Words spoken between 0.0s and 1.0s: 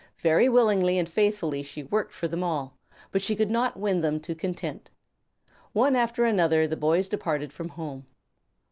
Very willingly